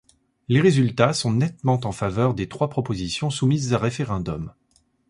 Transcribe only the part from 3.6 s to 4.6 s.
à référendum.